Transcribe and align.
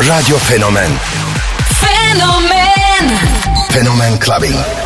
Radyo 0.00 0.38
Fenomen. 0.38 0.98
Fenomen. 1.76 3.18
Fenomen 3.70 4.18
Clubbing. 4.18 4.79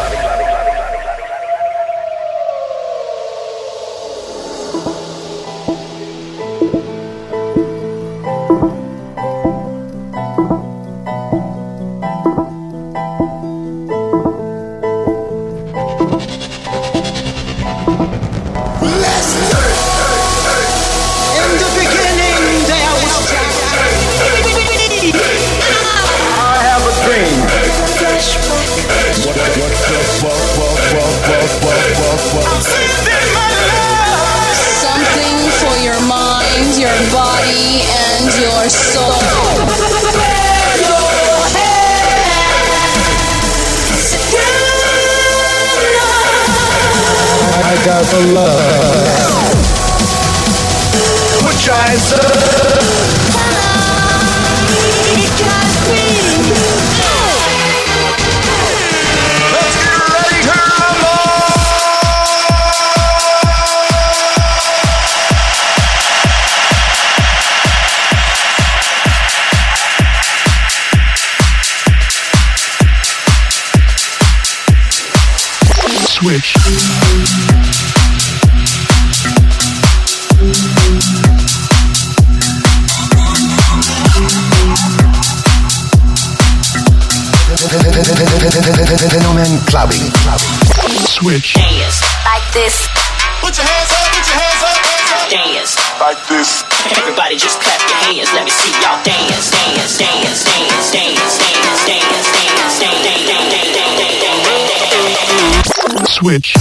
switch. 106.25 106.55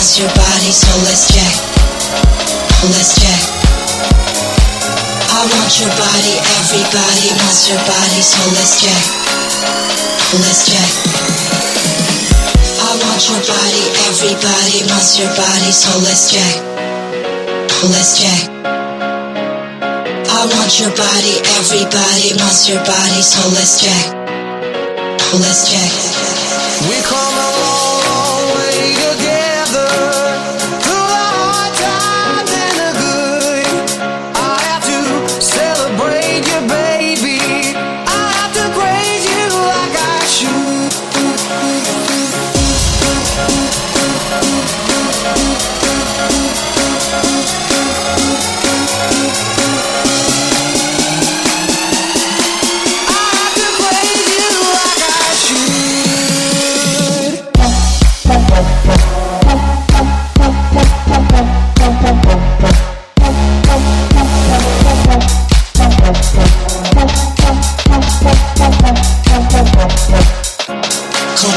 your 0.00 0.32
body, 0.32 0.72
so 0.72 0.88
let's 1.04 1.28
check. 1.28 1.54
Let's 2.88 3.20
check. 3.20 3.42
I 5.28 5.44
want 5.44 5.72
your 5.76 5.92
body, 5.92 6.40
everybody 6.56 7.28
wants 7.36 7.68
your 7.68 7.76
body, 7.84 8.20
so 8.24 8.40
let's 8.56 8.80
check. 8.80 9.04
Let's 10.40 10.72
check. 10.72 10.88
I 12.80 12.96
want 12.96 13.20
your 13.28 13.44
body, 13.44 13.84
everybody 14.08 14.88
wants 14.88 15.20
your 15.20 15.28
body, 15.36 15.68
so 15.68 15.92
let's 16.00 16.32
check. 16.32 16.56
Let's 17.92 18.16
check. 18.16 18.48
I 20.32 20.40
want 20.48 20.80
your 20.80 20.96
body, 20.96 21.44
everybody 21.60 22.32
wants 22.40 22.68
your 22.72 22.80
body, 22.88 23.20
so 23.20 23.44
let's 23.52 23.84
check. 23.84 24.16
Let's 25.36 25.68
check. 25.68 26.09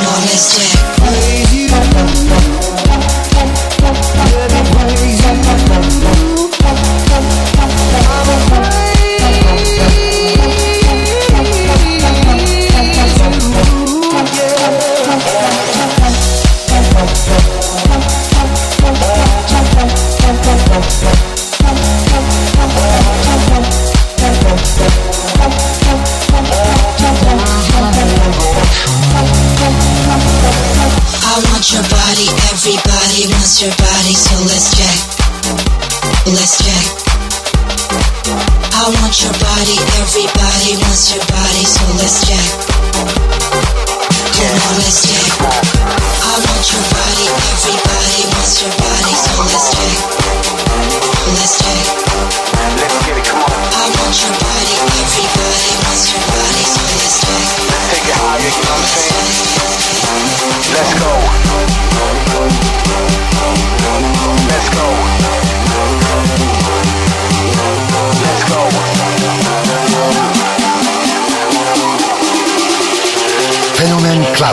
on 0.05 0.21
his 0.23 0.55
dick. 0.55 1.43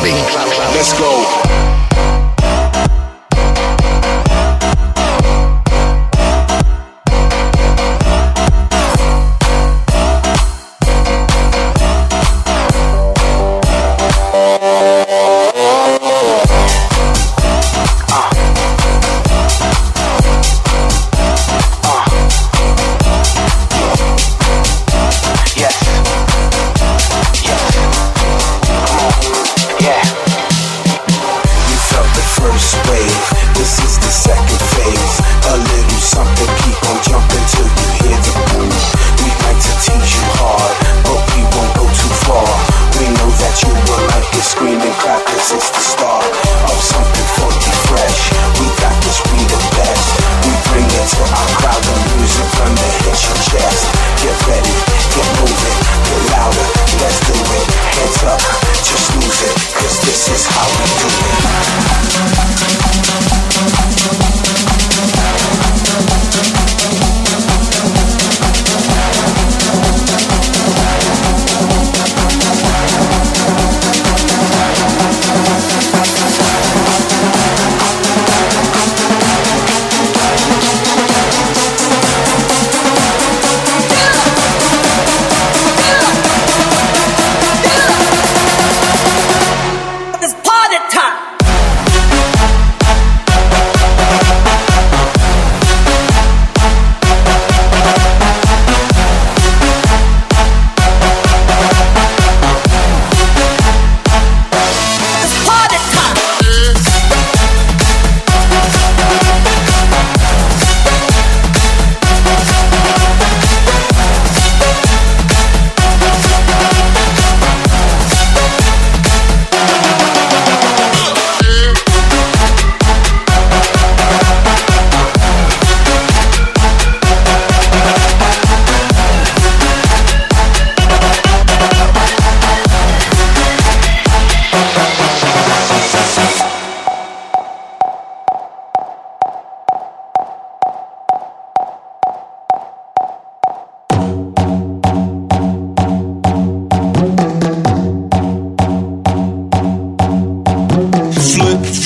saben. 0.08 0.39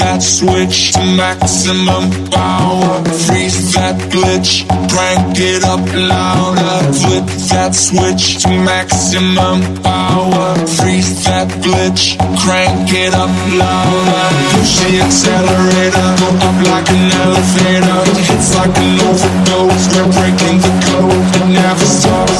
that 0.04 0.22
switch 0.22 0.92
to 0.92 1.00
maximum 1.16 2.04
power. 2.28 3.00
Freeze 3.24 3.72
that 3.72 3.96
glitch, 4.12 4.68
crank 4.92 5.32
it 5.40 5.64
up 5.64 5.80
louder. 6.12 6.76
Flip 6.92 7.24
that 7.48 7.72
switch 7.72 8.44
to 8.44 8.52
maximum 8.68 9.64
power. 9.80 10.52
Freeze 10.76 11.24
that 11.24 11.48
glitch, 11.64 12.20
crank 12.44 12.92
it 12.92 13.14
up 13.16 13.32
louder. 13.56 14.24
Push 14.52 14.74
the 14.84 14.92
accelerator, 15.00 16.08
go 16.20 16.28
up 16.48 16.58
like 16.68 16.88
an 16.92 17.04
elevator. 17.24 18.00
It 18.12 18.20
hits 18.28 18.50
like 18.60 18.76
an 18.76 18.92
overdose. 19.08 19.84
We're 19.88 20.10
breaking 20.20 20.56
the 20.64 20.72
code, 20.84 21.32
it 21.40 21.46
never 21.48 21.88
stops. 21.96 22.38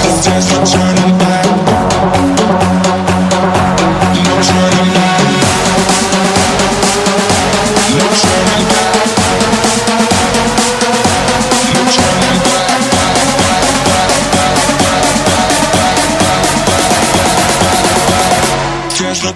The 0.00 0.10
dance 0.24 0.48
returning. 0.56 1.11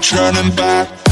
turning 0.08 0.54
back. 0.54 1.05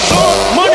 I'm 0.00 0.67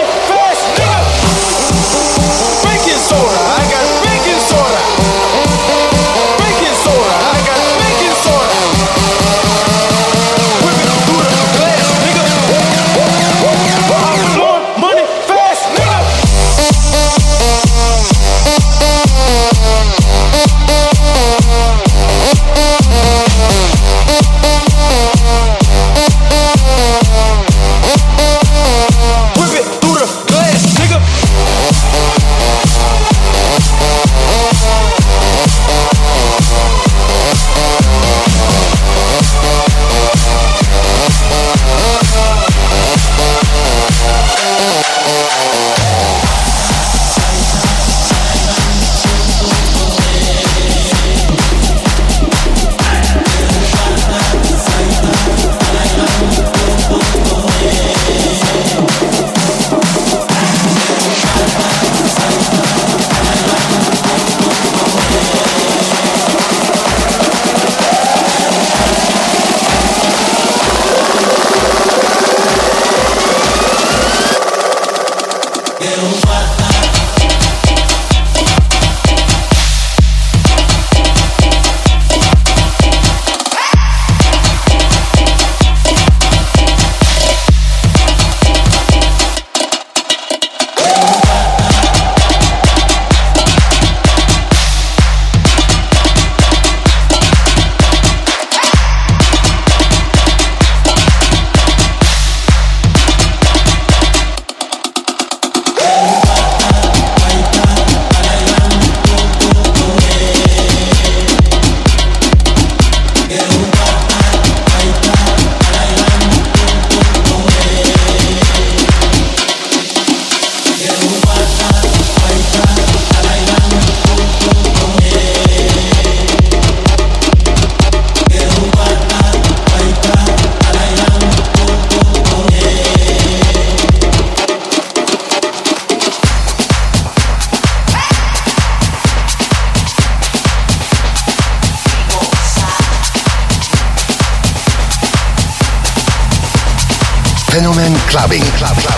clubbing. 148.13 148.43
Club 148.59 148.77
clubbing. 148.77 148.92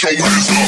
show 0.00 0.08
is 0.08 0.59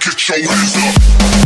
get 0.00 0.28
your 0.28 0.50
hands 0.50 0.76
up. 0.76 1.45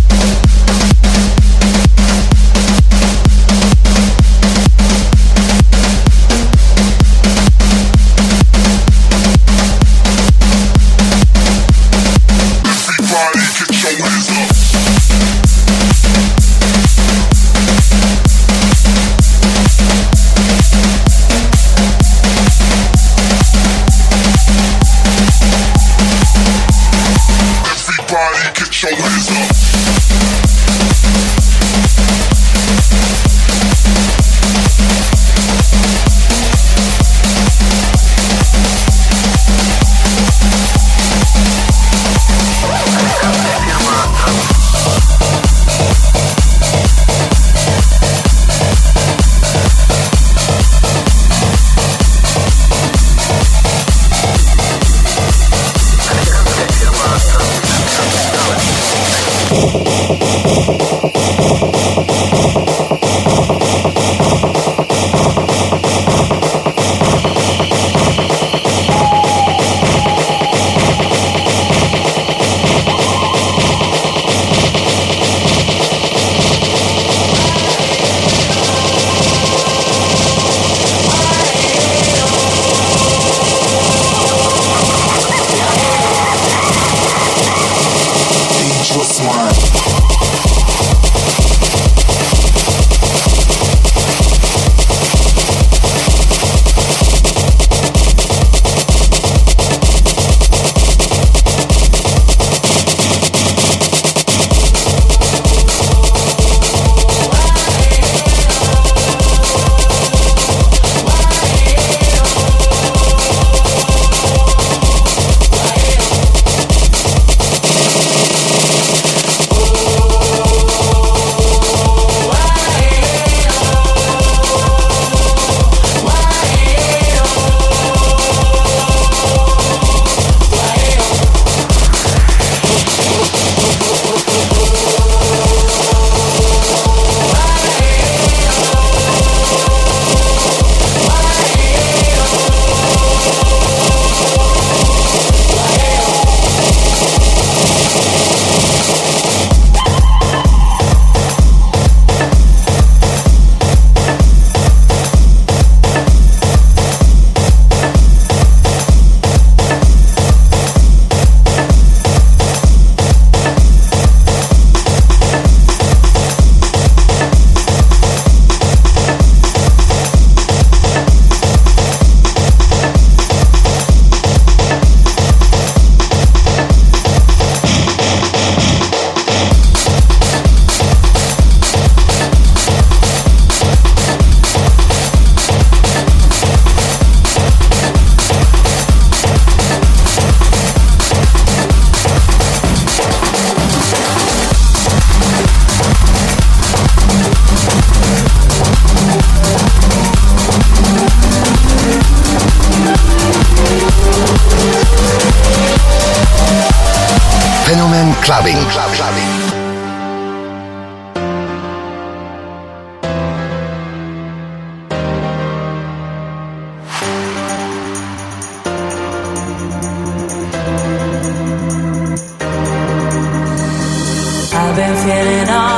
I've 224.83 225.05
been 225.05 225.70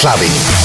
clubbing. 0.00 0.59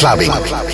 Fenomen 0.00 0.42
Clubbing. 0.44 0.69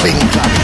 Clubbing. 0.00 0.59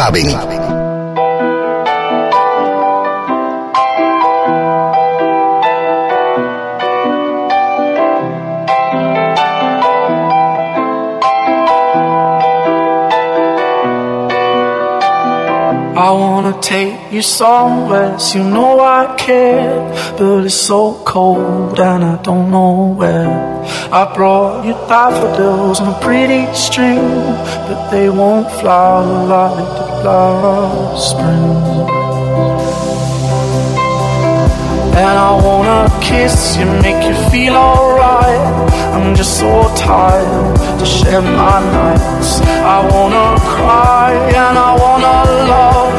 Clubbing. 0.00 0.30
I 15.94 16.12
wanna 16.12 16.58
take 16.62 17.12
you 17.12 17.20
somewhere, 17.20 18.18
so 18.18 18.38
you 18.38 18.44
know 18.44 18.80
I 18.80 19.14
care. 19.18 20.14
But 20.16 20.46
it's 20.46 20.54
so 20.54 20.94
cold 21.04 21.78
and 21.78 22.04
I 22.04 22.16
don't 22.22 22.50
know 22.50 22.94
where. 22.96 23.50
I 23.92 24.14
brought 24.14 24.64
you 24.64 24.72
daffodils 24.88 25.80
on 25.80 25.94
a 25.94 26.00
pretty 26.00 26.46
string, 26.54 27.04
but 27.66 27.90
they 27.90 28.08
won't 28.08 28.50
flower 28.60 29.26
like 29.26 29.56
the 29.78 29.89
of 30.06 30.98
spring. 30.98 31.88
And 35.00 35.16
I 35.18 35.32
wanna 35.44 35.88
kiss 36.00 36.56
you, 36.56 36.66
make 36.82 37.04
you 37.04 37.14
feel 37.30 37.54
alright. 37.54 38.70
I'm 38.94 39.14
just 39.14 39.38
so 39.38 39.72
tired 39.76 40.56
to 40.78 40.86
share 40.86 41.22
my 41.22 41.60
nights. 41.72 42.40
I 42.76 42.78
wanna 42.92 43.40
cry 43.40 44.12
and 44.12 44.58
I 44.58 44.72
wanna 44.82 45.16
love, 45.54 45.92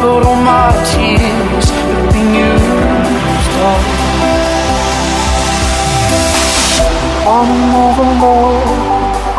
but 0.00 0.26
all 0.26 0.36
my 0.36 0.70
tears 0.90 1.70
have 1.70 2.12
been 2.12 2.34
used 2.34 3.54
up. 3.70 3.82
Another 7.38 8.10
love, 8.24 8.68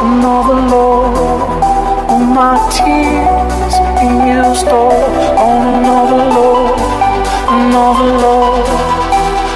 another 0.06 0.60
love, 0.74 2.10
all 2.10 2.20
my 2.20 2.56
tears 2.70 3.89
used 4.04 4.68
up. 4.68 4.94
On 5.40 5.62
another 5.76 6.24
love, 6.38 6.80
another 7.50 8.12
love. 8.24 8.70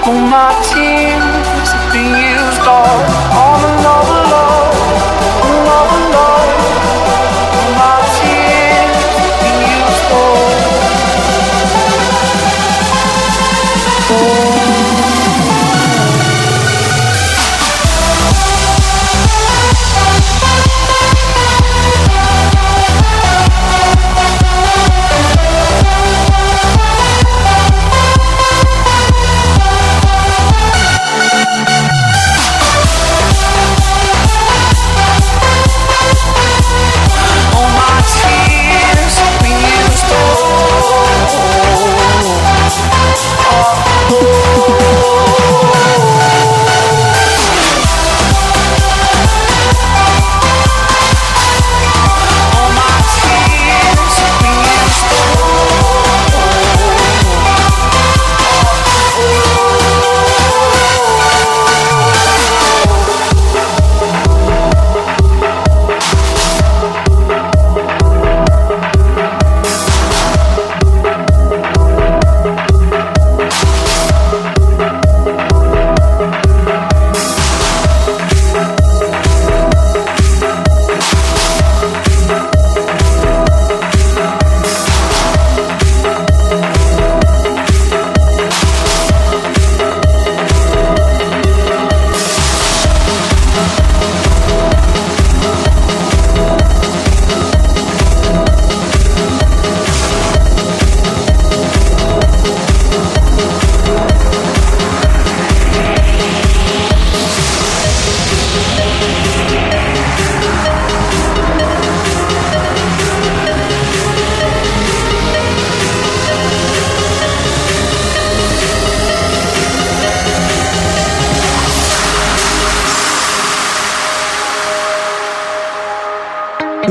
All 0.06 0.20
my 0.28 0.52
tears 0.68 1.70
have 1.72 1.94
been 1.94 2.12
used 2.12 2.62
all 2.68 3.00
on 3.40 3.60
another 3.74 4.22
love, 4.34 4.73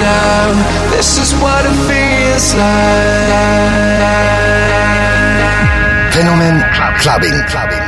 down. 0.00 0.54
This 0.90 1.18
is 1.18 1.34
what 1.40 1.64
it 1.64 1.76
feels 1.88 2.54
like. 2.54 3.66
Fenomen 6.12 6.62
Clubbing. 7.02 7.36
Clubbing. 7.48 7.85